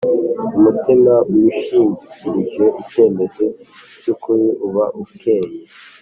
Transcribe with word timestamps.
Umutima 0.57 1.13
wishingikirije 1.35 2.65
icyemezo 2.81 3.45
cy’ukuri 4.03 4.47
uba 4.67 4.85
ukeye 5.03 5.51